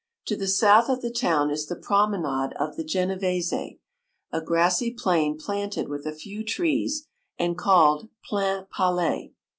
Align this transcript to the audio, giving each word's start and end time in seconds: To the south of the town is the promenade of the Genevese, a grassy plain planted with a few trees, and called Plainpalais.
To 0.25 0.35
the 0.35 0.47
south 0.47 0.89
of 0.89 1.03
the 1.03 1.11
town 1.11 1.51
is 1.51 1.67
the 1.67 1.75
promenade 1.75 2.55
of 2.59 2.75
the 2.75 2.83
Genevese, 2.83 3.53
a 3.53 4.41
grassy 4.43 4.89
plain 4.89 5.37
planted 5.37 5.89
with 5.89 6.07
a 6.07 6.11
few 6.11 6.43
trees, 6.43 7.07
and 7.37 7.55
called 7.55 8.09
Plainpalais. 8.27 9.31